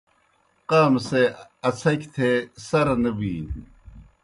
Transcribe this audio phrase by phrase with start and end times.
[0.69, 1.23] قام سے
[1.67, 2.29] اڅَھکیْ تھے
[2.67, 3.61] سرہ نہ بِینیْ۔